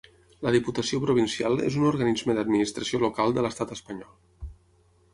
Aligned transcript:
La 0.45 0.53
Diputació 0.53 0.99
provincial 1.03 1.61
és 1.69 1.77
un 1.83 1.87
organisme 1.91 2.37
d'administració 2.39 3.05
local 3.07 3.39
de 3.39 3.47
l'estat 3.47 3.79
espanyol. 3.81 4.53